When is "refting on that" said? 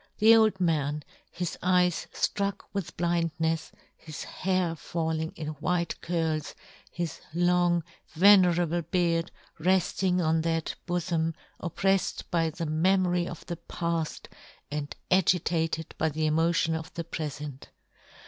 9.59-10.73